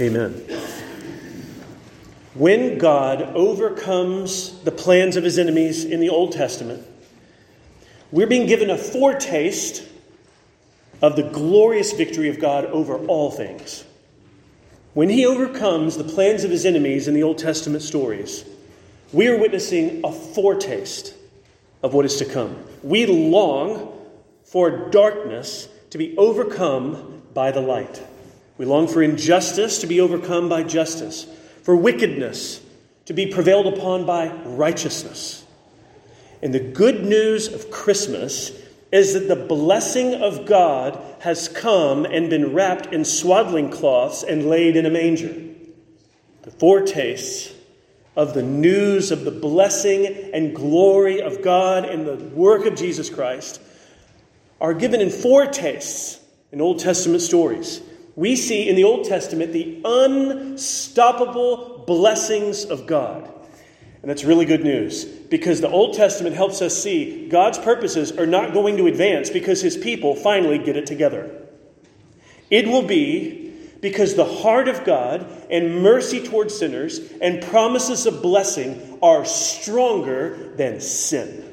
[0.00, 0.32] Amen.
[2.32, 6.86] When God overcomes the plans of his enemies in the Old Testament,
[8.10, 9.86] we're being given a foretaste
[11.02, 13.84] of the glorious victory of God over all things.
[14.94, 18.44] When he overcomes the plans of his enemies in the Old Testament stories,
[19.12, 21.14] we are witnessing a foretaste
[21.82, 22.56] of what is to come.
[22.82, 24.00] We long
[24.44, 28.02] for darkness to be overcome by the light.
[28.60, 31.26] We long for injustice to be overcome by justice,
[31.62, 32.60] for wickedness
[33.06, 35.46] to be prevailed upon by righteousness.
[36.42, 38.52] And the good news of Christmas
[38.92, 44.44] is that the blessing of God has come and been wrapped in swaddling cloths and
[44.44, 45.34] laid in a manger.
[46.42, 47.54] The foretastes
[48.14, 50.04] of the news of the blessing
[50.34, 53.58] and glory of God and the work of Jesus Christ
[54.60, 56.20] are given in foretastes
[56.52, 57.80] in Old Testament stories.
[58.16, 63.32] We see in the Old Testament the unstoppable blessings of God.
[64.02, 68.26] And that's really good news because the Old Testament helps us see God's purposes are
[68.26, 71.46] not going to advance because his people finally get it together.
[72.48, 78.22] It will be because the heart of God and mercy toward sinners and promises of
[78.22, 81.46] blessing are stronger than sin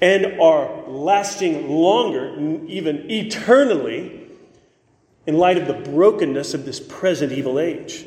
[0.00, 2.34] and are lasting longer,
[2.66, 4.21] even eternally,
[5.26, 8.06] in light of the brokenness of this present evil age.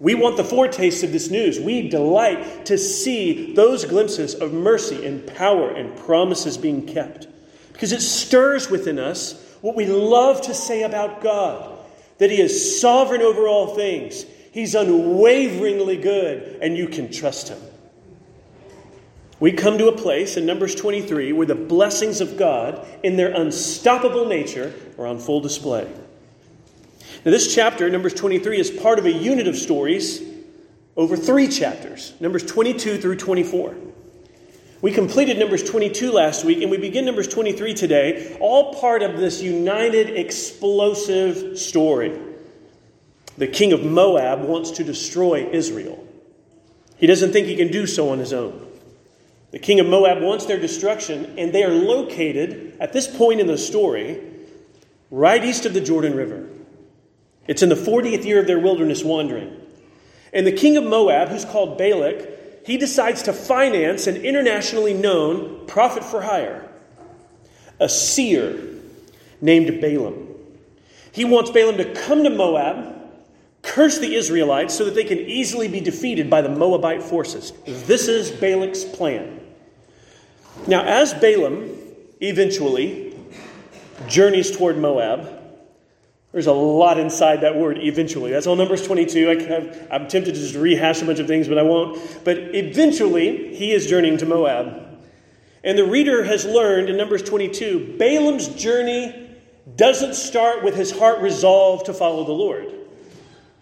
[0.00, 1.58] We want the foretaste of this news.
[1.58, 7.26] We delight to see those glimpses of mercy and power and promises being kept
[7.72, 11.78] because it stirs within us what we love to say about God
[12.18, 17.60] that He is sovereign over all things, He's unwaveringly good, and you can trust Him.
[19.40, 23.32] We come to a place in Numbers 23 where the blessings of God, in their
[23.32, 25.88] unstoppable nature, are on full display.
[27.28, 30.22] Now, this chapter, Numbers 23, is part of a unit of stories
[30.96, 33.76] over three chapters, Numbers 22 through 24.
[34.80, 39.18] We completed Numbers 22 last week, and we begin Numbers 23 today, all part of
[39.18, 42.18] this united, explosive story.
[43.36, 46.02] The king of Moab wants to destroy Israel.
[46.96, 48.66] He doesn't think he can do so on his own.
[49.50, 53.46] The king of Moab wants their destruction, and they are located at this point in
[53.46, 54.18] the story
[55.10, 56.48] right east of the Jordan River.
[57.48, 59.56] It's in the 40th year of their wilderness wandering.
[60.32, 65.66] And the king of Moab, who's called Balak, he decides to finance an internationally known
[65.66, 66.68] prophet for hire,
[67.80, 68.62] a seer
[69.40, 70.28] named Balaam.
[71.12, 72.94] He wants Balaam to come to Moab,
[73.62, 77.54] curse the Israelites so that they can easily be defeated by the Moabite forces.
[77.64, 79.40] This is Balak's plan.
[80.66, 81.74] Now, as Balaam
[82.20, 83.16] eventually
[84.06, 85.37] journeys toward Moab,
[86.38, 88.30] there's a lot inside that word, eventually.
[88.30, 89.28] That's all Numbers 22.
[89.28, 91.98] I have, I'm tempted to just rehash a bunch of things, but I won't.
[92.22, 95.00] But eventually, he is journeying to Moab.
[95.64, 99.36] And the reader has learned in Numbers 22 Balaam's journey
[99.74, 102.72] doesn't start with his heart resolved to follow the Lord.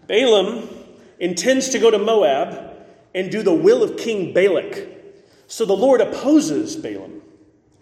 [0.05, 0.69] Balaam
[1.17, 2.77] intends to go to Moab
[3.15, 4.87] and do the will of King Balak.
[5.47, 7.23] So the Lord opposes Balaam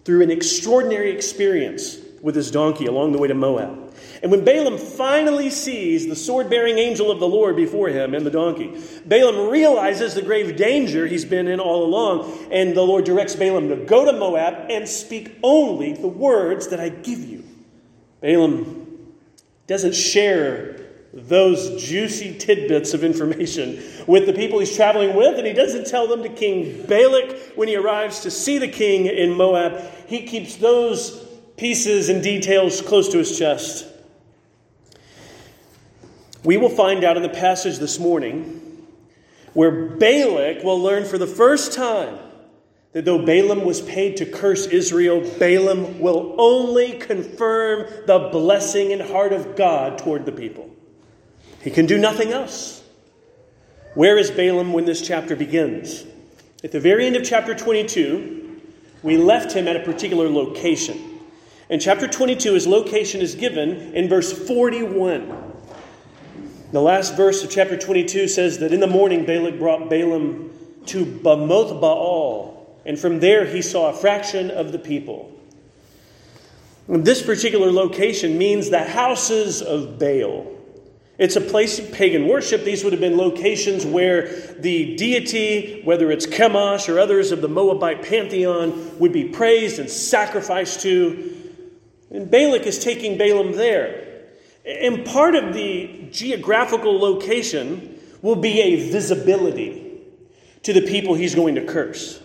[0.05, 3.84] through an extraordinary experience with his donkey along the way to Moab.
[4.21, 8.25] And when Balaam finally sees the sword bearing angel of the Lord before him and
[8.25, 12.47] the donkey, Balaam realizes the grave danger he's been in all along.
[12.51, 16.79] And the Lord directs Balaam to go to Moab and speak only the words that
[16.79, 17.43] I give you.
[18.21, 18.85] Balaam
[19.67, 20.81] doesn't share
[21.15, 26.07] those juicy tidbits of information with the people he's traveling with, and he doesn't tell
[26.07, 29.81] them to King Balak when he arrives to see the king in Moab.
[30.07, 33.87] He keeps those pieces and details close to his chest.
[36.45, 38.61] We will find out in the passage this morning
[39.53, 42.19] where Balak will learn for the first time
[42.91, 49.01] that though Balaam was paid to curse Israel, Balaam will only confirm the blessing and
[49.01, 50.69] heart of God toward the people.
[51.61, 52.83] He can do nothing else.
[53.95, 56.05] Where is Balaam when this chapter begins?
[56.63, 58.61] At the very end of chapter 22,
[59.01, 61.21] we left him at a particular location.
[61.69, 65.44] In chapter 22, his location is given in verse 41.
[66.75, 70.51] The last verse of chapter 22 says that in the morning Balak brought Balaam
[70.87, 75.31] to Bamoth Baal, and from there he saw a fraction of the people.
[76.89, 80.51] This particular location means the houses of Baal.
[81.17, 82.65] It's a place of pagan worship.
[82.65, 84.27] These would have been locations where
[84.59, 89.89] the deity, whether it's Chemosh or others of the Moabite pantheon, would be praised and
[89.89, 91.53] sacrificed to.
[92.11, 94.04] And Balak is taking Balaam there.
[94.65, 100.01] And part of the geographical location will be a visibility
[100.63, 102.19] to the people he's going to curse.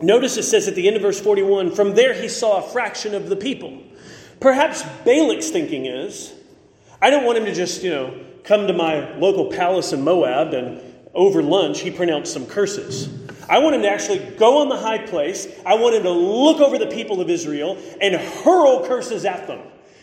[0.00, 3.14] Notice it says at the end of verse 41 from there he saw a fraction
[3.14, 3.82] of the people.
[4.38, 6.32] Perhaps Balak's thinking is
[7.02, 10.54] I don't want him to just, you know, come to my local palace in Moab
[10.54, 10.80] and
[11.12, 13.08] over lunch he pronounced some curses.
[13.48, 15.48] I want him to actually go on the high place.
[15.66, 19.60] I want him to look over the people of Israel and hurl curses at them.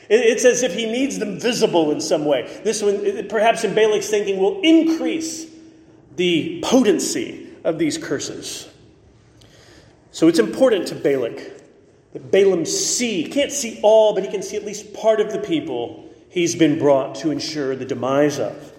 [0.10, 2.62] It's as if he needs them visible in some way.
[2.64, 5.46] This one, perhaps in Balak's thinking, will increase
[6.16, 8.70] the potency of these curses.
[10.12, 11.40] So it's important to Balak
[12.14, 15.40] that Balaam see, can't see all, but he can see at least part of the
[15.40, 18.74] people he's been brought to ensure the demise of.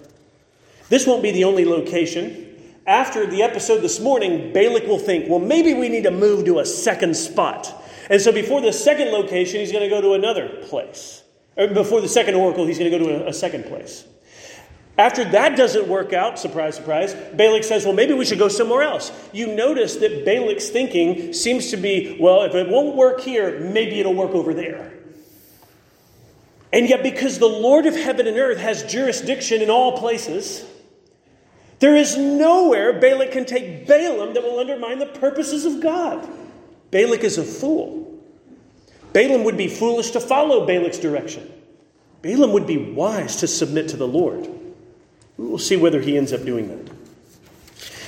[0.88, 2.46] This won't be the only location.
[2.86, 6.58] After the episode this morning, Balak will think, well, maybe we need to move to
[6.60, 7.72] a second spot.
[8.08, 11.22] And so before the second location, he's going to go to another place.
[11.56, 14.04] Or before the second oracle, he's going to go to a, a second place.
[14.96, 18.82] After that doesn't work out, surprise, surprise, Balak says, well, maybe we should go somewhere
[18.82, 19.12] else.
[19.32, 24.00] You notice that Balak's thinking seems to be, well, if it won't work here, maybe
[24.00, 24.92] it'll work over there.
[26.72, 30.64] And yet, because the Lord of heaven and earth has jurisdiction in all places,
[31.78, 36.28] there is nowhere Balak can take Balaam that will undermine the purposes of God.
[36.90, 37.97] Balak is a fool.
[39.12, 41.50] Balaam would be foolish to follow Balak's direction.
[42.22, 44.48] Balaam would be wise to submit to the Lord.
[45.36, 46.92] We'll see whether he ends up doing that.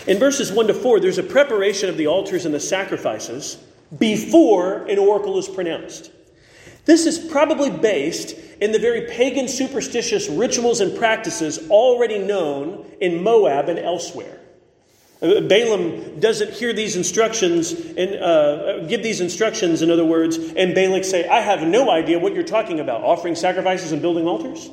[0.06, 3.56] In verses 1 to 4, there's a preparation of the altars and the sacrifices
[3.98, 6.10] before an oracle is pronounced.
[6.86, 13.22] This is probably based in the very pagan superstitious rituals and practices already known in
[13.22, 14.39] Moab and elsewhere.
[15.20, 21.04] Balaam doesn't hear these instructions and uh, give these instructions, in other words, and Balak
[21.04, 24.70] say, I have no idea what you're talking about, offering sacrifices and building altars.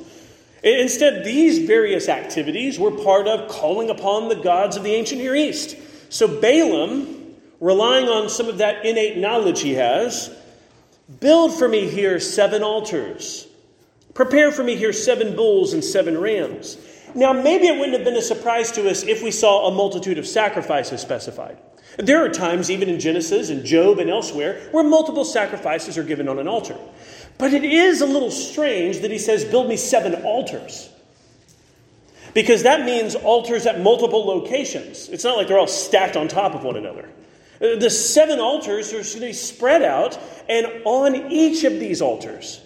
[0.62, 5.36] Instead, these various activities were part of calling upon the gods of the ancient Near
[5.36, 5.76] East.
[6.08, 10.34] So Balaam, relying on some of that innate knowledge he has,
[11.20, 13.46] build for me here seven altars.
[14.14, 16.78] Prepare for me here seven bulls and seven rams.
[17.14, 20.18] Now, maybe it wouldn't have been a surprise to us if we saw a multitude
[20.18, 21.58] of sacrifices specified.
[21.98, 26.28] There are times, even in Genesis and Job and elsewhere, where multiple sacrifices are given
[26.28, 26.76] on an altar.
[27.38, 30.90] But it is a little strange that he says, Build me seven altars.
[32.34, 35.08] Because that means altars at multiple locations.
[35.08, 37.08] It's not like they're all stacked on top of one another.
[37.58, 40.18] The seven altars are going to be spread out,
[40.48, 42.60] and on each of these altars,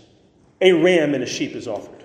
[0.61, 2.02] a ram and a sheep is offered.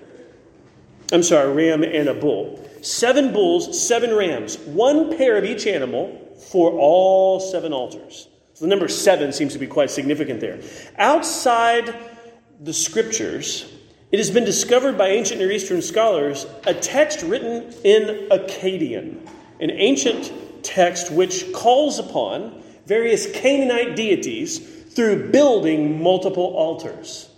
[1.12, 2.64] I'm sorry, ram and a bull.
[2.82, 8.28] Seven bulls, seven rams, one pair of each animal for all seven altars.
[8.54, 10.60] So the number seven seems to be quite significant there.
[10.98, 11.94] Outside
[12.60, 13.72] the scriptures,
[14.10, 19.18] it has been discovered by ancient Near Eastern scholars a text written in Akkadian,
[19.60, 20.32] an ancient
[20.62, 24.58] text which calls upon various Canaanite deities
[24.94, 27.28] through building multiple altars.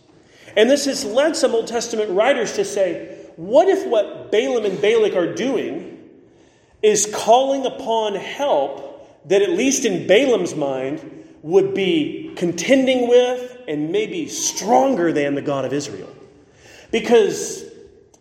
[0.56, 4.78] And this has led some Old Testament writers to say, what if what Balaam and
[4.82, 5.98] Balak are doing
[6.82, 13.90] is calling upon help that, at least in Balaam's mind, would be contending with and
[13.90, 16.14] maybe stronger than the God of Israel?
[16.90, 17.64] Because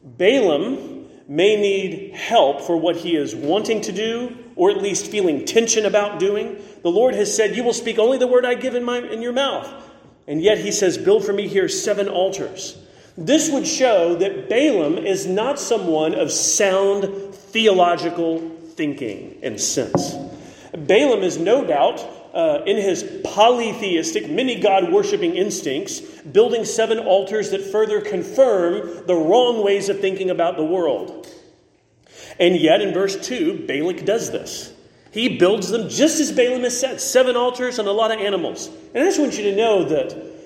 [0.02, 5.44] Balaam may need help for what he is wanting to do, or at least feeling
[5.44, 6.64] tension about doing.
[6.82, 9.22] The Lord has said, You will speak only the word I give in, my, in
[9.22, 9.70] your mouth.
[10.28, 12.78] And yet he says, Build for me here seven altars.
[13.20, 18.40] This would show that Balaam is not someone of sound theological
[18.76, 20.16] thinking and sense.
[20.74, 22.00] Balaam is no doubt,
[22.34, 29.16] uh, in his polytheistic, many God worshiping instincts, building seven altars that further confirm the
[29.16, 31.28] wrong ways of thinking about the world.
[32.40, 34.74] And yet, in verse 2, Balak does this.
[35.12, 38.70] He builds them just as Balaam has said seven altars and a lot of animals.
[38.96, 40.39] And I just want you to know that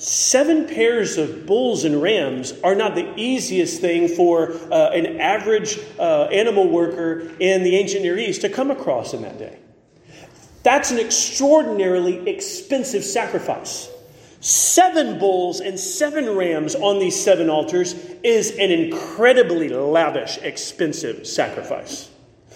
[0.00, 5.76] Seven pairs of bulls and rams are not the easiest thing for uh, an average
[5.98, 9.58] uh, animal worker in the ancient Near East to come across in that day.
[10.62, 13.90] That's an extraordinarily expensive sacrifice.
[14.40, 22.08] Seven bulls and seven rams on these seven altars is an incredibly lavish, expensive sacrifice.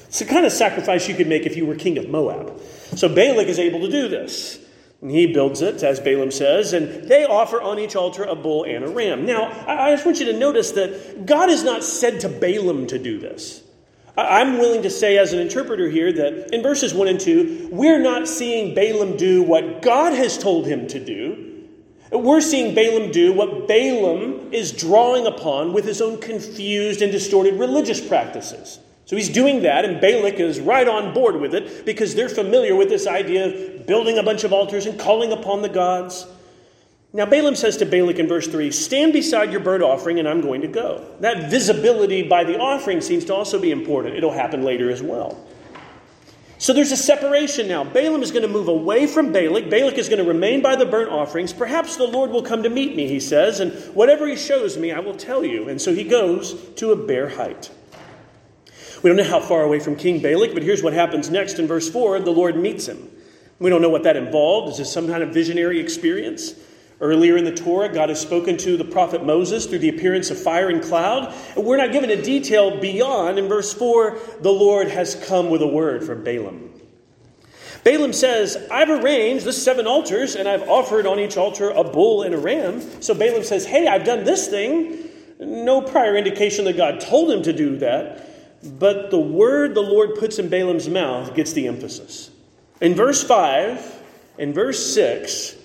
[0.07, 2.61] It's the kind of sacrifice you could make if you were king of Moab.
[2.95, 4.62] So Balak is able to do this.
[5.03, 8.63] And he builds it, as Balaam says, and they offer on each altar a bull
[8.63, 9.27] and a ram.
[9.27, 13.01] Now, I just want you to notice that God has not said to Balaam to
[13.01, 13.65] do this.
[14.17, 18.01] I'm willing to say, as an interpreter here, that in verses 1 and 2, we're
[18.01, 21.67] not seeing Balaam do what God has told him to do.
[22.13, 27.59] We're seeing Balaam do what Balaam is drawing upon with his own confused and distorted
[27.59, 28.79] religious practices.
[29.13, 32.75] So he's doing that, and Balak is right on board with it because they're familiar
[32.75, 36.27] with this idea of building a bunch of altars and calling upon the gods.
[37.13, 40.41] Now, Balaam says to Balak in verse 3 Stand beside your burnt offering, and I'm
[40.41, 41.07] going to go.
[41.21, 44.17] That visibility by the offering seems to also be important.
[44.17, 45.47] It'll happen later as well.
[46.57, 47.85] So there's a separation now.
[47.85, 49.69] Balaam is going to move away from Balak.
[49.69, 51.53] Balak is going to remain by the burnt offerings.
[51.53, 54.91] Perhaps the Lord will come to meet me, he says, and whatever he shows me,
[54.91, 55.69] I will tell you.
[55.69, 57.71] And so he goes to a bare height.
[59.03, 61.67] We don't know how far away from King Balak, but here's what happens next in
[61.67, 63.11] verse 4 the Lord meets him.
[63.59, 64.73] We don't know what that involved.
[64.73, 66.55] Is this some kind of visionary experience?
[67.01, 70.41] Earlier in the Torah, God has spoken to the prophet Moses through the appearance of
[70.41, 71.35] fire and cloud.
[71.57, 73.41] And we're not given a detail beyond.
[73.41, 76.71] In verse 4, the Lord has come with a word from Balaam.
[77.83, 82.23] Balaam says, I've arranged the seven altars, and I've offered on each altar a bull
[82.23, 82.81] and a ram.
[83.03, 85.09] So Balaam says, Hey, I've done this thing.
[85.41, 88.32] No prior indication that God told him to do that.
[88.63, 92.31] But the word the Lord puts in Balaam's mouth gets the emphasis.
[92.81, 94.03] In verse 5
[94.39, 95.57] and verse 6,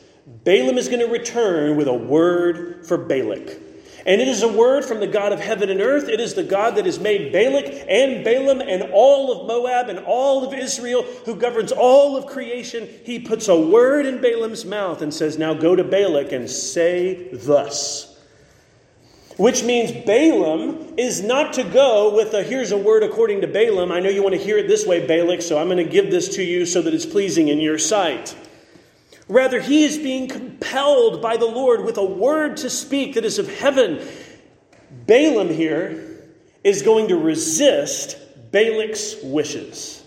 [0.43, 3.61] Balaam is going to return with a word for Balak.
[4.05, 6.07] And it is a word from the God of heaven and earth.
[6.07, 9.99] It is the God that has made Balak and Balaam and all of Moab and
[9.99, 12.87] all of Israel, who governs all of creation.
[13.03, 17.27] He puts a word in Balaam's mouth and says, Now go to Balak and say
[17.33, 18.16] thus.
[19.37, 23.91] Which means Balaam is not to go with a here's a word according to Balaam.
[23.91, 26.09] I know you want to hear it this way, Balak, so I'm going to give
[26.09, 28.35] this to you so that it's pleasing in your sight.
[29.29, 33.37] Rather, he is being compelled by the Lord with a word to speak that is
[33.37, 34.05] of heaven.
[35.05, 36.19] Balaam here
[36.63, 38.17] is going to resist
[38.51, 40.03] Balak's wishes.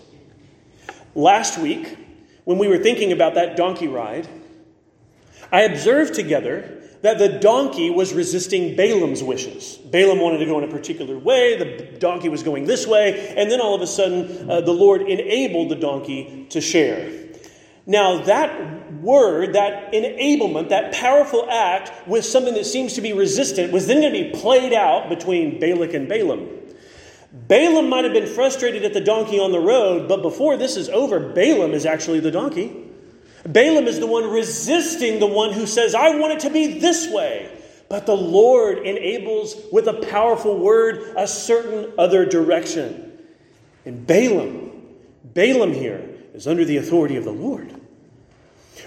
[1.15, 1.97] Last week,
[2.43, 4.27] when we were thinking about that donkey ride,
[5.51, 9.77] I observed together that the donkey was resisting Balaam's wishes.
[9.77, 13.49] Balaam wanted to go in a particular way, the donkey was going this way, and
[13.49, 17.21] then all of a sudden, uh, the Lord enabled the donkey to share.
[17.87, 23.73] Now, that word, that enablement, that powerful act with something that seems to be resistant
[23.73, 26.47] was then going to be played out between Balak and Balaam.
[27.33, 30.89] Balaam might have been frustrated at the donkey on the road, but before this is
[30.89, 32.90] over, Balaam is actually the donkey.
[33.45, 37.11] Balaam is the one resisting the one who says, I want it to be this
[37.11, 37.57] way.
[37.89, 43.19] But the Lord enables with a powerful word a certain other direction.
[43.85, 44.71] And Balaam,
[45.23, 47.75] Balaam here is under the authority of the Lord.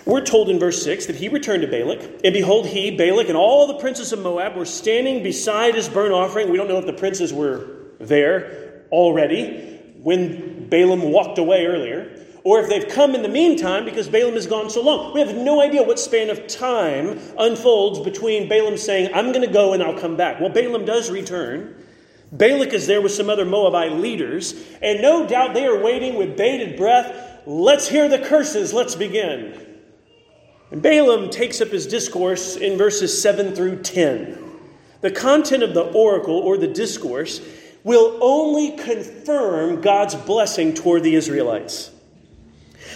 [0.07, 3.37] We're told in verse 6 that he returned to Balak, and behold, he, Balak, and
[3.37, 6.51] all the princes of Moab were standing beside his burnt offering.
[6.51, 7.67] We don't know if the princes were
[8.01, 14.09] there already when Balaam walked away earlier, or if they've come in the meantime because
[14.09, 15.13] Balaam has gone so long.
[15.15, 19.53] We have no idea what span of time unfolds between Balaam saying, I'm going to
[19.53, 20.41] go and I'll come back.
[20.41, 21.75] Well, Balaam does return.
[22.31, 26.37] Balak is there with some other Moabite leaders, and no doubt they are waiting with
[26.37, 28.73] bated breath Let's hear the curses.
[28.73, 29.61] Let's begin.
[30.71, 34.43] And Balaam takes up his discourse in verses 7 through 10.
[35.03, 37.43] The content of the oracle or the discourse
[37.83, 41.91] will only confirm God's blessing toward the Israelites.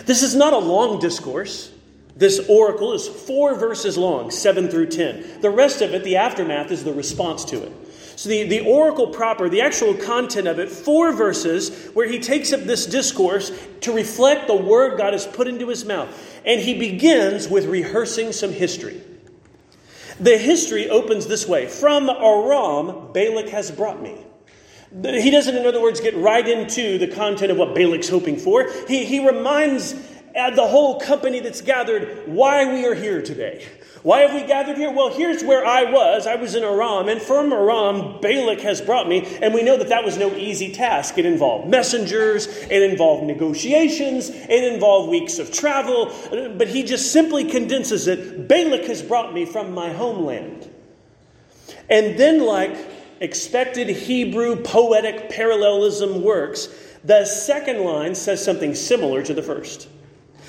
[0.07, 1.71] This is not a long discourse.
[2.17, 5.40] This oracle is four verses long, 7 through 10.
[5.40, 7.73] The rest of it, the aftermath, is the response to it.
[8.17, 12.52] So, the, the oracle proper, the actual content of it, four verses where he takes
[12.52, 13.52] up this discourse
[13.83, 16.09] to reflect the word God has put into his mouth.
[16.45, 19.00] And he begins with rehearsing some history.
[20.19, 24.17] The history opens this way From Aram, Balak has brought me.
[24.90, 28.71] He doesn't, in other words, get right into the content of what Balak's hoping for.
[28.87, 29.95] He, he reminds
[30.35, 33.66] uh, the whole company that's gathered why we are here today.
[34.02, 34.90] Why have we gathered here?
[34.90, 36.26] Well, here's where I was.
[36.26, 39.88] I was in Aram, and from Aram, Balak has brought me, and we know that
[39.88, 41.18] that was no easy task.
[41.18, 47.12] It involved messengers, it involved negotiations, it involved weeks of travel, uh, but he just
[47.12, 50.71] simply condenses it Balak has brought me from my homeland.
[51.90, 52.76] And then, like
[53.21, 56.69] expected Hebrew poetic parallelism works,
[57.05, 59.89] the second line says something similar to the first.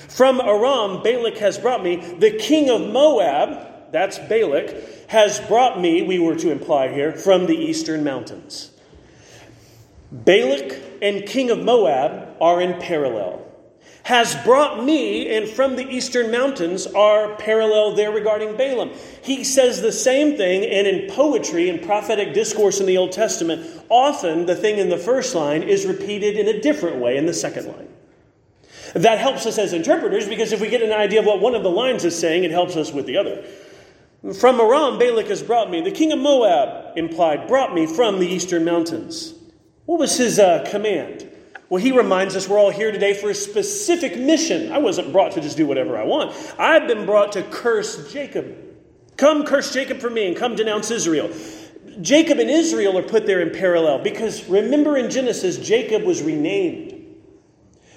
[0.08, 1.96] From Aram, Balak has brought me.
[1.96, 7.46] The king of Moab, that's Balak, has brought me, we were to imply here, from
[7.46, 8.72] the eastern mountains.
[10.12, 13.46] Balak and king of Moab are in parallel.
[14.10, 18.90] Has brought me, and from the eastern mountains are parallel there regarding Balaam.
[19.22, 23.84] He says the same thing, and in poetry and prophetic discourse in the Old Testament,
[23.88, 27.36] often the thing in the first line is repeated in a different way in the
[27.36, 27.88] second line.
[28.96, 31.62] That helps us as interpreters because if we get an idea of what one of
[31.62, 33.44] the lines is saying, it helps us with the other.
[34.40, 35.82] From Aram, Balak has brought me.
[35.82, 39.36] The king of Moab, implied, brought me from the eastern mountains.
[39.86, 41.30] What was his uh, command?
[41.70, 44.72] Well, he reminds us we're all here today for a specific mission.
[44.72, 46.36] I wasn't brought to just do whatever I want.
[46.58, 48.58] I've been brought to curse Jacob.
[49.18, 51.30] Come curse Jacob for me and come denounce Israel.
[52.02, 56.96] Jacob and Israel are put there in parallel because remember in Genesis, Jacob was renamed.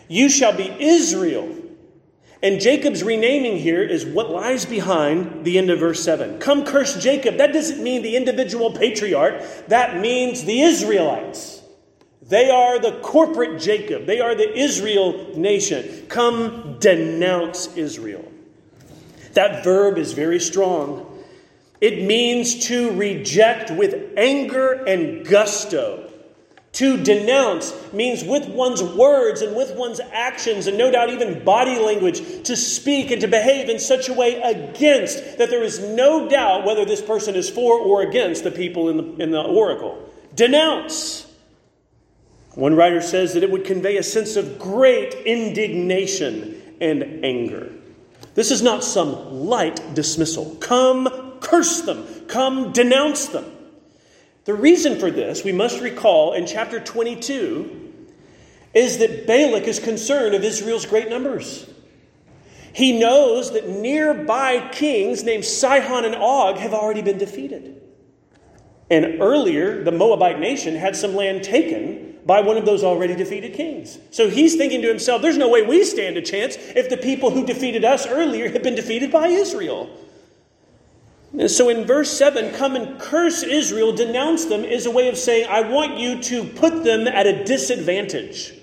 [0.08, 1.56] You shall be Israel.
[2.42, 6.40] And Jacob's renaming here is what lies behind the end of verse 7.
[6.40, 7.36] Come curse Jacob.
[7.36, 11.61] That doesn't mean the individual patriarch, that means the Israelites.
[12.28, 16.06] They are the corporate Jacob, they are the Israel nation.
[16.08, 18.24] Come denounce Israel.
[19.34, 21.08] That verb is very strong.
[21.80, 26.10] It means to reject with anger and gusto.
[26.74, 31.78] To denounce means with one's words and with one's actions, and no doubt even body
[31.78, 36.28] language, to speak and to behave in such a way against that there is no
[36.28, 40.08] doubt whether this person is for or against the people in the, in the oracle.
[40.34, 41.26] Denounce.
[42.54, 47.72] One writer says that it would convey a sense of great indignation and anger.
[48.34, 50.56] This is not some light dismissal.
[50.60, 53.44] Come curse them, come denounce them.
[54.44, 57.78] The reason for this, we must recall in chapter 22,
[58.74, 61.68] is that Balak is concerned of Israel's great numbers.
[62.74, 67.82] He knows that nearby kings named Sihon and Og have already been defeated.
[68.90, 73.54] And earlier, the Moabite nation had some land taken by one of those already defeated
[73.54, 73.98] kings.
[74.10, 77.30] So he's thinking to himself, there's no way we stand a chance if the people
[77.30, 79.90] who defeated us earlier have been defeated by Israel.
[81.38, 85.16] And so in verse 7, come and curse Israel, denounce them, is a way of
[85.16, 88.54] saying, I want you to put them at a disadvantage.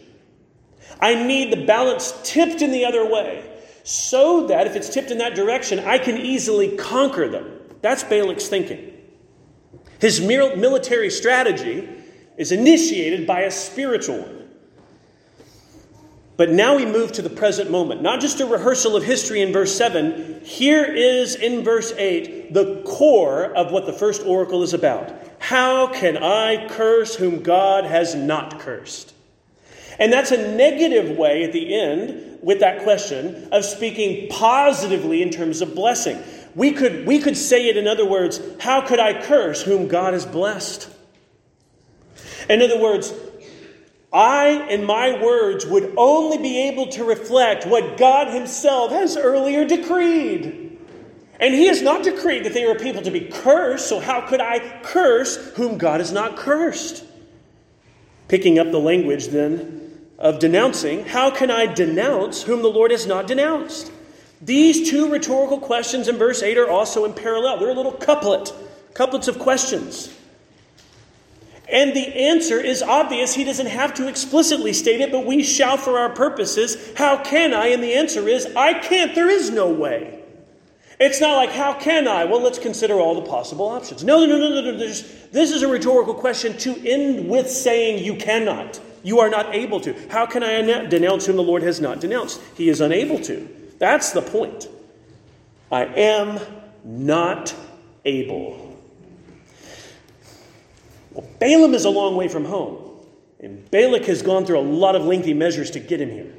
[1.02, 3.44] I need the balance tipped in the other way
[3.84, 7.60] so that if it's tipped in that direction, I can easily conquer them.
[7.82, 8.94] That's Balak's thinking.
[10.00, 11.90] His military strategy
[12.40, 14.50] is initiated by a spiritual one.
[16.38, 19.52] But now we move to the present moment, not just a rehearsal of history in
[19.52, 20.40] verse 7.
[20.46, 25.14] Here is in verse 8 the core of what the first oracle is about.
[25.40, 29.14] How can I curse whom God has not cursed?
[30.00, 35.30] And that's a negative way at the end with that question of speaking positively in
[35.30, 36.24] terms of blessing.
[36.56, 40.14] We could, we could say it in other words, how could I curse whom God
[40.14, 40.90] has blessed?
[42.50, 43.14] In other words,
[44.12, 49.66] I and my words would only be able to reflect what God Himself has earlier
[49.66, 50.78] decreed.
[51.40, 54.42] And He has not decreed that they are people to be cursed, so how could
[54.42, 57.06] I curse whom God has not cursed?
[58.28, 63.06] Picking up the language then of denouncing, how can I denounce whom the Lord has
[63.06, 63.92] not denounced?
[64.42, 67.60] These two rhetorical questions in verse 8 are also in parallel.
[67.60, 68.54] They're a little couplet,
[68.94, 70.14] couplets of questions.
[71.72, 73.34] And the answer is obvious.
[73.34, 76.94] He doesn't have to explicitly state it, but we shall for our purposes.
[76.98, 77.68] How can I?
[77.68, 79.14] And the answer is, I can't.
[79.14, 80.24] There is no way.
[81.00, 82.26] It's not like, how can I?
[82.26, 84.04] Well, let's consider all the possible options.
[84.04, 84.78] No, no, no, no, no.
[84.78, 88.82] There's, this is a rhetorical question to end with saying you cannot.
[89.02, 89.96] You are not able to.
[90.10, 92.42] How can I denounce whom the Lord has not denounced?
[92.56, 93.48] He is unable to.
[93.78, 94.68] That's the point.
[95.72, 96.40] I am
[96.84, 97.56] not
[98.04, 98.69] able.
[101.20, 102.78] Well, Balaam is a long way from home,
[103.42, 106.34] and Balak has gone through a lot of lengthy measures to get him here.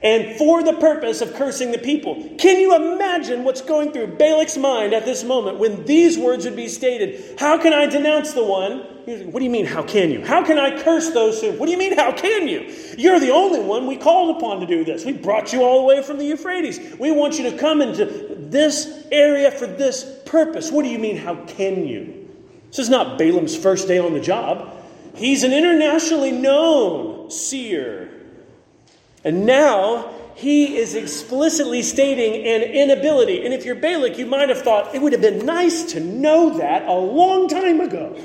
[0.00, 2.36] And for the purpose of cursing the people.
[2.38, 6.54] Can you imagine what's going through Balak's mind at this moment when these words would
[6.54, 7.40] be stated?
[7.40, 8.78] How can I denounce the one?
[9.32, 10.24] What do you mean, how can you?
[10.24, 11.50] How can I curse those who?
[11.52, 12.72] What do you mean, how can you?
[12.96, 15.04] You're the only one we called upon to do this.
[15.04, 16.78] We brought you all the way from the Euphrates.
[17.00, 20.70] We want you to come into this area for this purpose.
[20.70, 22.23] What do you mean, how can you?
[22.74, 24.76] This is not Balaam's first day on the job.
[25.14, 28.10] He's an internationally known seer.
[29.22, 33.44] And now he is explicitly stating an inability.
[33.44, 36.58] And if you're Balak, you might have thought it would have been nice to know
[36.58, 38.20] that a long time ago.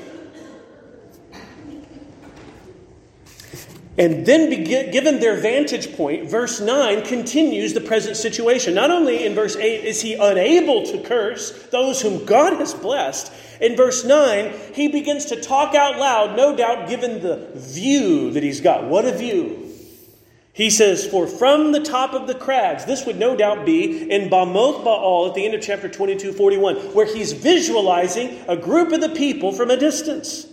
[4.00, 8.72] And then, given their vantage point, verse 9 continues the present situation.
[8.72, 13.30] Not only in verse 8 is he unable to curse those whom God has blessed,
[13.60, 18.42] in verse 9, he begins to talk out loud, no doubt given the view that
[18.42, 18.84] he's got.
[18.84, 19.70] What a view!
[20.54, 24.30] He says, For from the top of the crags, this would no doubt be in
[24.30, 29.02] Bamoth Baal at the end of chapter 22, 41, where he's visualizing a group of
[29.02, 30.46] the people from a distance.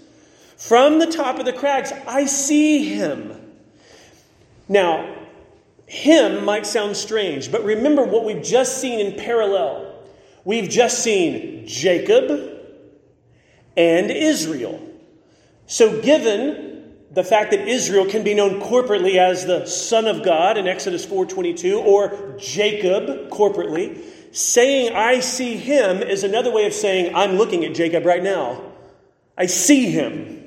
[0.57, 3.33] From the top of the crags, I see him.
[4.67, 5.15] Now,
[5.85, 9.93] him might sound strange, but remember what we've just seen in parallel.
[10.43, 12.31] We've just seen Jacob
[13.77, 14.81] and Israel.
[15.67, 20.57] So, given the fact that Israel can be known corporately as the son of God
[20.57, 23.99] in Exodus 4:22 or Jacob corporately,
[24.31, 28.61] saying I see him is another way of saying I'm looking at Jacob right now.
[29.37, 30.46] I see him.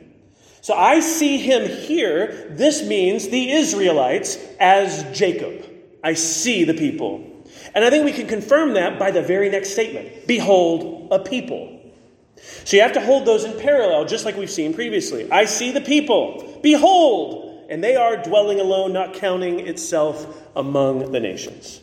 [0.60, 2.48] So I see him here.
[2.50, 5.64] This means the Israelites as Jacob.
[6.02, 7.26] I see the people.
[7.74, 11.78] And I think we can confirm that by the very next statement Behold, a people.
[12.64, 15.30] So you have to hold those in parallel, just like we've seen previously.
[15.30, 16.58] I see the people.
[16.62, 21.80] Behold, and they are dwelling alone, not counting itself among the nations.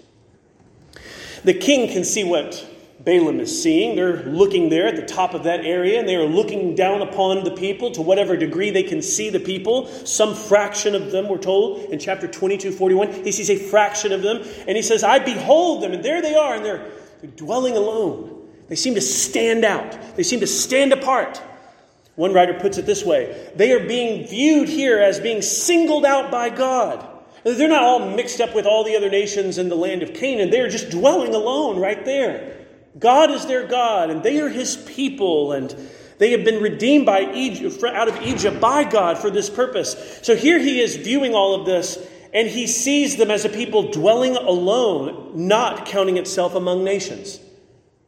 [1.43, 2.65] The king can see what
[3.07, 3.95] Balaam is seeing.
[3.95, 7.45] They're looking there at the top of that area, and they are looking down upon
[7.45, 9.87] the people to whatever degree they can see the people.
[9.87, 13.23] Some fraction of them, we're told in chapter 22, 41.
[13.23, 16.35] He sees a fraction of them, and he says, I behold them, and there they
[16.35, 16.85] are, and they're,
[17.21, 18.45] they're dwelling alone.
[18.67, 21.41] They seem to stand out, they seem to stand apart.
[22.15, 26.29] One writer puts it this way they are being viewed here as being singled out
[26.29, 27.07] by God.
[27.45, 30.49] They're not all mixed up with all the other nations in the land of Canaan.
[30.49, 32.57] They're just dwelling alone right there.
[32.97, 35.75] God is their God, and they are his people, and
[36.17, 40.19] they have been redeemed by Egypt, out of Egypt by God for this purpose.
[40.23, 41.97] So here he is viewing all of this,
[42.33, 47.39] and he sees them as a people dwelling alone, not counting itself among nations.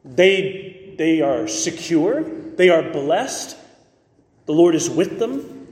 [0.04, 3.56] They, they are secure, they are blessed,
[4.46, 5.68] the Lord is with them.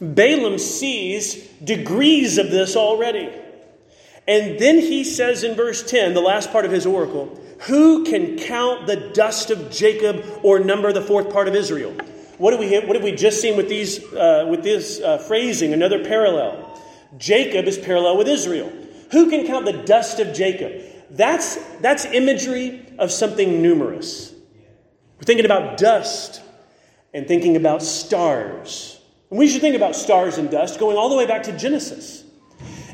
[0.00, 3.30] Balaam sees degrees of this already.
[4.26, 8.38] And then he says in verse 10, the last part of his oracle, who can
[8.38, 11.92] count the dust of Jacob or number the fourth part of Israel?
[12.38, 15.72] What have we, what have we just seen with, these, uh, with this uh, phrasing?
[15.72, 16.80] Another parallel.
[17.18, 18.72] Jacob is parallel with Israel.
[19.10, 20.82] Who can count the dust of Jacob?
[21.10, 24.32] That's, that's imagery of something numerous.
[25.18, 26.42] We're thinking about dust
[27.12, 29.00] and thinking about stars.
[29.30, 32.24] And we should think about stars and dust going all the way back to Genesis.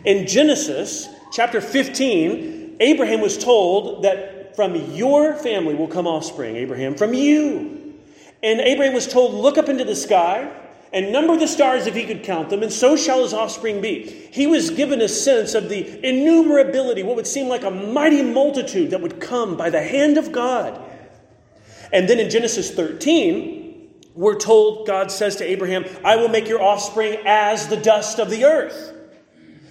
[0.05, 6.95] In Genesis chapter 15, Abraham was told that from your family will come offspring, Abraham,
[6.95, 7.95] from you.
[8.43, 10.53] And Abraham was told, Look up into the sky
[10.93, 14.05] and number the stars if he could count them, and so shall his offspring be.
[14.33, 18.91] He was given a sense of the innumerability, what would seem like a mighty multitude
[18.91, 20.81] that would come by the hand of God.
[21.93, 23.69] And then in Genesis 13,
[24.15, 28.31] we're told, God says to Abraham, I will make your offspring as the dust of
[28.31, 28.95] the earth.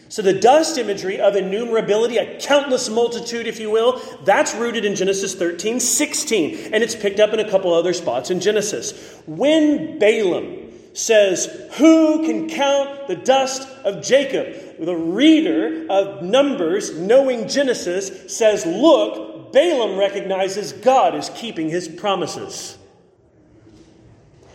[0.09, 4.95] So the dust imagery of innumerability, a countless multitude, if you will, that's rooted in
[4.95, 6.73] Genesis 13, 16.
[6.73, 9.21] And it's picked up in a couple other spots in Genesis.
[9.25, 14.79] When Balaam says, Who can count the dust of Jacob?
[14.79, 22.77] The reader of Numbers, knowing Genesis, says, Look, Balaam recognizes God is keeping his promises.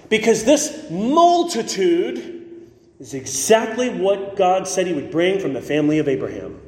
[0.08, 2.31] Because this multitude
[3.02, 6.60] is exactly what God said he would bring from the family of Abraham.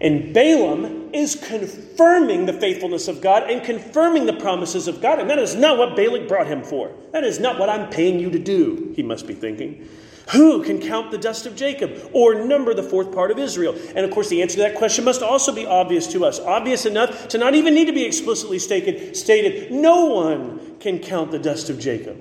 [0.00, 5.18] And Balaam is confirming the faithfulness of God and confirming the promises of God.
[5.18, 6.92] And that is not what Balak brought him for.
[7.10, 9.88] That is not what I'm paying you to do, he must be thinking.
[10.30, 13.74] Who can count the dust of Jacob or number the fourth part of Israel?
[13.96, 16.38] And of course, the answer to that question must also be obvious to us.
[16.38, 19.72] Obvious enough to not even need to be explicitly stated.
[19.72, 22.16] No one can count the dust of Jacob.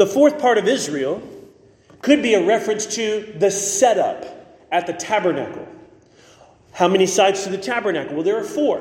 [0.00, 1.20] The fourth part of Israel
[2.00, 4.24] could be a reference to the setup
[4.72, 5.68] at the tabernacle.
[6.72, 8.14] How many sides to the tabernacle?
[8.14, 8.78] Well, there are four.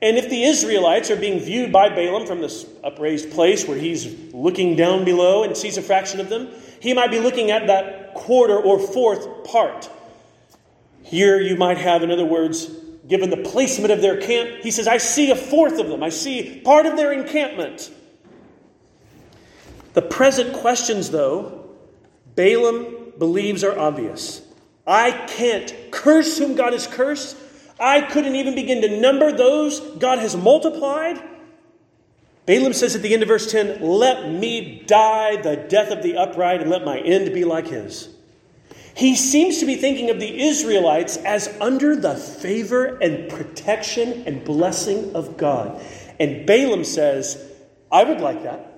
[0.00, 4.32] And if the Israelites are being viewed by Balaam from this upraised place where he's
[4.32, 6.48] looking down below and sees a fraction of them,
[6.80, 9.90] he might be looking at that quarter or fourth part.
[11.02, 12.70] Here you might have, in other words,
[13.06, 16.02] given the placement of their camp, he says, I see a fourth of them.
[16.02, 17.90] I see part of their encampment.
[19.94, 21.70] The present questions, though,
[22.34, 24.42] Balaam believes are obvious.
[24.86, 27.36] I can't curse whom God has cursed.
[27.80, 31.22] I couldn't even begin to number those God has multiplied.
[32.46, 36.16] Balaam says at the end of verse 10, Let me die the death of the
[36.16, 38.08] upright, and let my end be like his.
[38.96, 44.44] He seems to be thinking of the Israelites as under the favor and protection and
[44.44, 45.82] blessing of God.
[46.20, 47.52] And Balaam says,
[47.90, 48.73] I would like that.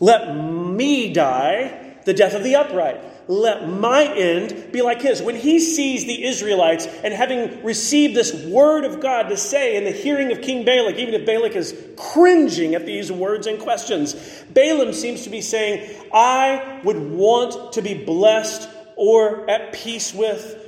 [0.00, 3.00] Let me die the death of the upright.
[3.26, 5.22] Let my end be like his.
[5.22, 9.84] When he sees the Israelites and having received this word of God to say in
[9.84, 14.14] the hearing of King Balak, even if Balak is cringing at these words and questions,
[14.50, 20.60] Balaam seems to be saying, I would want to be blessed or at peace with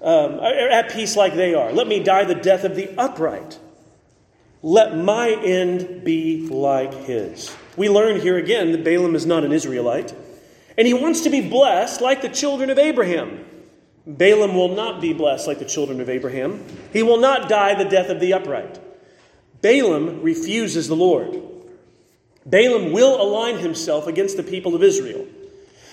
[0.00, 1.72] um, at peace like they are.
[1.72, 3.58] Let me die the death of the upright.
[4.64, 7.54] Let my end be like his.
[7.76, 10.14] We learn here again that Balaam is not an Israelite,
[10.78, 13.44] and he wants to be blessed like the children of Abraham.
[14.06, 16.64] Balaam will not be blessed like the children of Abraham.
[16.94, 18.80] He will not die the death of the upright.
[19.60, 21.42] Balaam refuses the Lord.
[22.46, 25.26] Balaam will align himself against the people of Israel.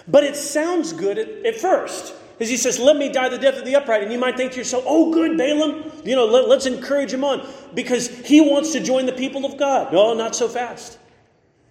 [0.07, 2.13] But it sounds good at, at first.
[2.41, 4.01] As he says, Let me die the death of the upright.
[4.01, 5.91] And you might think to yourself, Oh, good, Balaam.
[6.03, 9.57] You know, let, let's encourage him on because he wants to join the people of
[9.57, 9.93] God.
[9.93, 10.97] No, not so fast.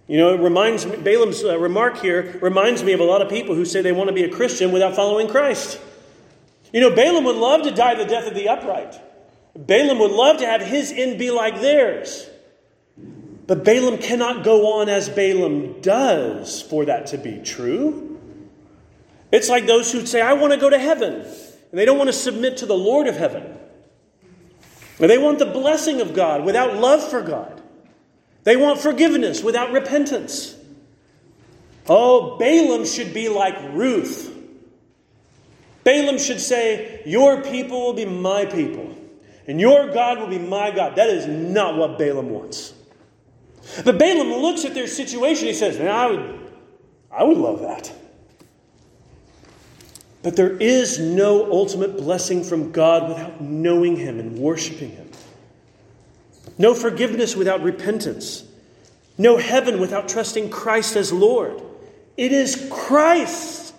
[0.07, 3.29] You know, it reminds me, Balaam's uh, remark here reminds me of a lot of
[3.29, 5.79] people who say they want to be a Christian without following Christ.
[6.73, 8.99] You know, Balaam would love to die the death of the upright.
[9.55, 12.29] Balaam would love to have his end be like theirs.
[13.45, 18.10] But Balaam cannot go on as Balaam does for that to be true.
[19.31, 22.09] It's like those who say, I want to go to heaven, and they don't want
[22.09, 23.57] to submit to the Lord of heaven.
[24.99, 27.61] And they want the blessing of God without love for God.
[28.43, 30.55] They want forgiveness without repentance.
[31.87, 34.27] Oh, Balaam should be like Ruth.
[35.83, 38.95] Balaam should say, Your people will be my people,
[39.47, 40.95] and your God will be my God.
[40.97, 42.73] That is not what Balaam wants.
[43.83, 45.47] But Balaam looks at their situation.
[45.47, 46.51] He says, Man, I would,
[47.11, 47.91] I would love that.
[50.23, 55.09] But there is no ultimate blessing from God without knowing Him and worshiping Him.
[56.57, 58.43] No forgiveness without repentance.
[59.17, 61.61] No heaven without trusting Christ as Lord.
[62.17, 63.73] It is Christ.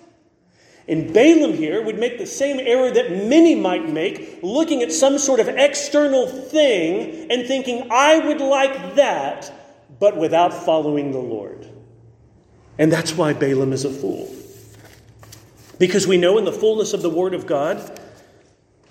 [0.88, 5.18] And Balaam here would make the same error that many might make, looking at some
[5.18, 9.52] sort of external thing and thinking, I would like that
[10.00, 11.68] but without following the Lord.
[12.78, 14.28] And that's why Balaam is a fool.
[15.82, 18.00] Because we know in the fullness of the Word of God,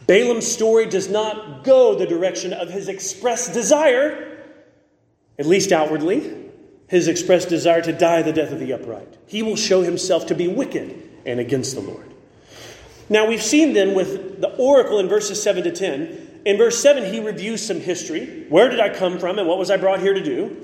[0.07, 4.43] Balaam's story does not go the direction of his expressed desire,
[5.39, 6.49] at least outwardly,
[6.89, 9.07] his expressed desire to die the death of the upright.
[9.25, 12.13] He will show himself to be wicked and against the Lord.
[13.07, 16.41] Now, we've seen then with the oracle in verses 7 to 10.
[16.43, 18.47] In verse 7, he reviews some history.
[18.49, 20.61] Where did I come from and what was I brought here to do?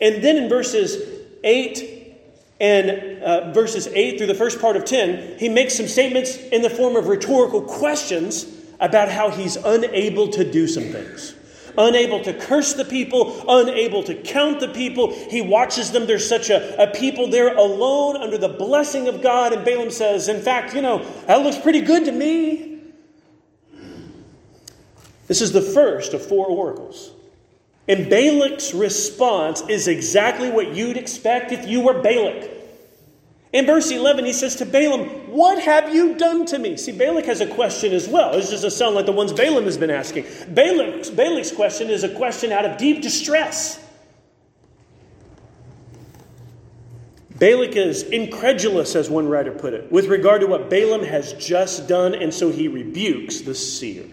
[0.00, 1.97] And then in verses 8
[2.60, 6.62] and uh, verses 8 through the first part of 10, he makes some statements in
[6.62, 8.46] the form of rhetorical questions
[8.80, 11.34] about how he's unable to do some things.
[11.76, 15.12] Unable to curse the people, unable to count the people.
[15.12, 16.06] He watches them.
[16.06, 19.52] There's such a, a people there alone under the blessing of God.
[19.52, 22.80] And Balaam says, In fact, you know, that looks pretty good to me.
[25.28, 27.12] This is the first of four oracles.
[27.88, 32.50] And Balak's response is exactly what you'd expect if you were Balak.
[33.50, 36.76] In verse 11, he says to Balaam, What have you done to me?
[36.76, 38.32] See, Balak has a question as well.
[38.32, 40.24] This doesn't sound like the ones Balaam has been asking.
[40.52, 43.82] Balak's, Balak's question is a question out of deep distress.
[47.38, 51.88] Balak is incredulous, as one writer put it, with regard to what Balaam has just
[51.88, 54.04] done, and so he rebukes the seer.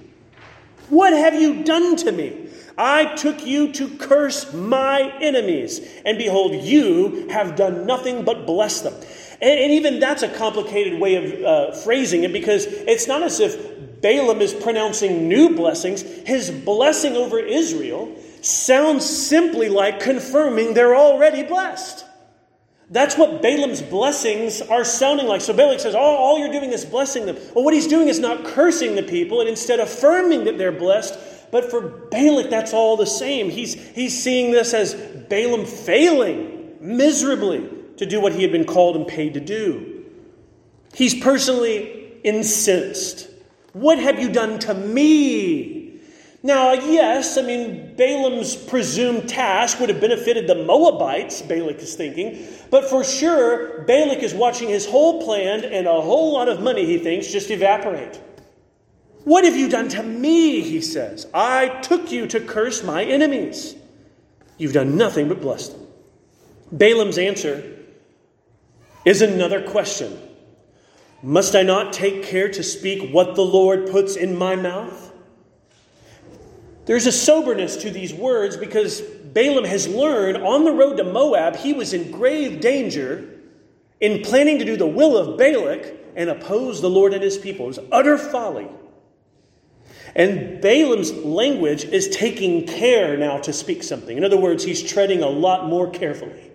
[0.89, 2.44] What have you done to me?
[2.77, 8.81] I took you to curse my enemies, and behold, you have done nothing but bless
[8.81, 8.93] them.
[9.41, 13.39] And, and even that's a complicated way of uh, phrasing it because it's not as
[13.39, 16.01] if Balaam is pronouncing new blessings.
[16.01, 22.05] His blessing over Israel sounds simply like confirming they're already blessed.
[22.91, 25.41] That's what Balaam's blessings are sounding like.
[25.41, 27.35] So Balaam says, oh, all you're doing is blessing them.
[27.55, 31.17] Well, what he's doing is not cursing the people and instead affirming that they're blessed
[31.55, 33.49] but for Balak, that's all the same.
[33.49, 37.65] He's, he's seeing this as Balaam failing miserably
[37.95, 40.03] to do what he had been called and paid to do.
[40.93, 43.29] He's personally incensed.
[43.71, 46.01] What have you done to me?
[46.43, 52.45] Now, yes, I mean, Balaam's presumed task would have benefited the Moabites, Balak is thinking,
[52.69, 56.85] but for sure, Balak is watching his whole plan and a whole lot of money,
[56.85, 58.19] he thinks, just evaporate.
[59.25, 60.61] What have you done to me?
[60.61, 61.27] He says.
[61.33, 63.75] I took you to curse my enemies.
[64.57, 65.81] You've done nothing but bless them.
[66.71, 67.77] Balaam's answer
[69.03, 70.17] is another question
[71.23, 75.11] Must I not take care to speak what the Lord puts in my mouth?
[76.85, 81.55] There's a soberness to these words because Balaam has learned on the road to Moab
[81.55, 83.27] he was in grave danger
[83.99, 87.65] in planning to do the will of Balak and oppose the Lord and his people.
[87.65, 88.67] It was utter folly.
[90.15, 94.15] And Balaam's language is taking care now to speak something.
[94.15, 96.45] In other words, he's treading a lot more carefully.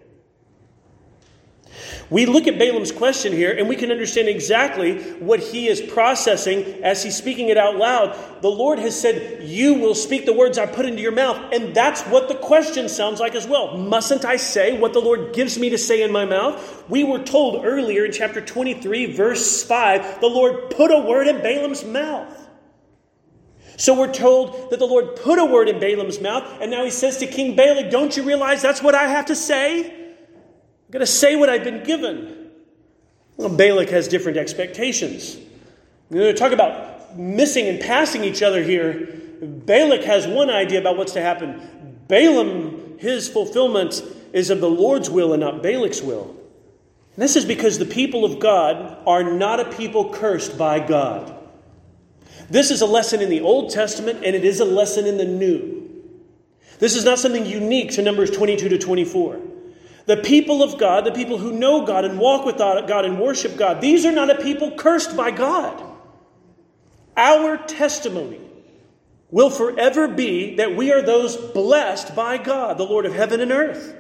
[2.10, 6.82] We look at Balaam's question here and we can understand exactly what he is processing
[6.82, 8.18] as he's speaking it out loud.
[8.42, 11.52] The Lord has said, You will speak the words I put into your mouth.
[11.52, 13.76] And that's what the question sounds like as well.
[13.76, 16.84] Mustn't I say what the Lord gives me to say in my mouth?
[16.88, 21.40] We were told earlier in chapter 23, verse 5, the Lord put a word in
[21.40, 22.39] Balaam's mouth.
[23.80, 26.90] So we're told that the Lord put a word in Balaam's mouth, and now he
[26.90, 29.86] says to King Balak, Don't you realize that's what I have to say?
[29.86, 32.50] I'm going to say what I've been given.
[33.38, 35.38] Well, Balak has different expectations.
[36.10, 39.18] We're going to talk about missing and passing each other here.
[39.40, 42.02] Balak has one idea about what's to happen.
[42.06, 44.02] Balaam, his fulfillment
[44.34, 46.36] is of the Lord's will and not Balak's will.
[47.14, 51.39] And this is because the people of God are not a people cursed by God.
[52.50, 55.24] This is a lesson in the Old Testament and it is a lesson in the
[55.24, 55.80] New.
[56.80, 59.40] This is not something unique to Numbers 22 to 24.
[60.06, 63.56] The people of God, the people who know God and walk with God and worship
[63.56, 65.80] God, these are not a people cursed by God.
[67.16, 68.40] Our testimony
[69.30, 73.52] will forever be that we are those blessed by God, the Lord of heaven and
[73.52, 73.94] earth.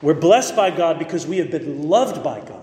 [0.00, 2.61] We're blessed by God because we have been loved by God.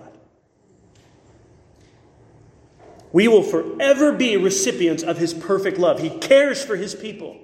[3.11, 5.99] We will forever be recipients of His perfect love.
[5.99, 7.37] He cares for His people.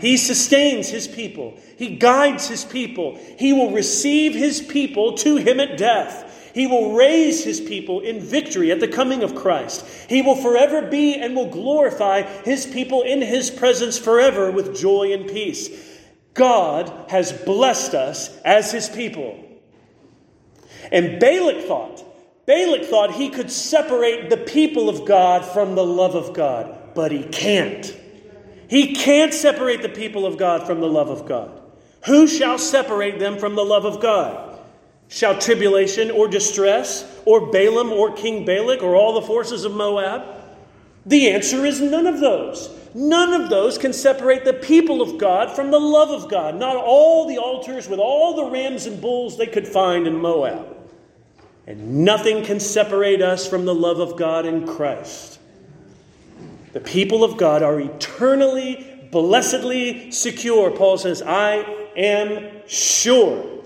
[0.00, 1.54] He sustains his people.
[1.76, 3.18] He guides his people.
[3.38, 6.52] He will receive his people to him at death.
[6.54, 9.84] He will raise his people in victory at the coming of Christ.
[10.08, 15.12] He will forever be and will glorify his people in his presence forever with joy
[15.12, 15.70] and peace.
[16.34, 19.42] God has blessed us as his people.
[20.92, 22.04] And Balak thought,
[22.46, 27.10] Balak thought he could separate the people of God from the love of God, but
[27.10, 27.96] he can't.
[28.68, 31.60] He can't separate the people of God from the love of God.
[32.06, 34.58] Who shall separate them from the love of God?
[35.08, 40.22] Shall tribulation or distress, or Balaam or King Balak, or all the forces of Moab?
[41.06, 42.70] The answer is none of those.
[42.94, 46.56] None of those can separate the people of God from the love of God.
[46.56, 50.73] Not all the altars with all the rams and bulls they could find in Moab.
[51.66, 55.38] And nothing can separate us from the love of God in Christ.
[56.72, 60.70] The people of God are eternally, blessedly secure.
[60.70, 61.64] Paul says, I
[61.96, 63.62] am sure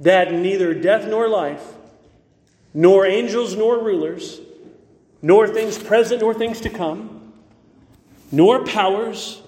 [0.00, 1.62] that neither death nor life,
[2.72, 4.40] nor angels nor rulers,
[5.22, 7.34] nor things present nor things to come,
[8.32, 9.42] nor powers,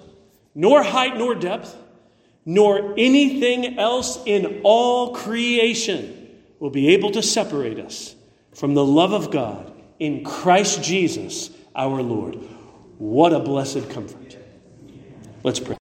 [0.55, 1.75] nor height nor depth,
[2.45, 6.22] nor anything else in all creation
[6.63, 8.15] will be able to separate us
[8.55, 12.37] from the love of God in Christ Jesus our Lord.
[12.99, 14.39] What a blessed comfort.
[15.43, 15.71] Let's pray.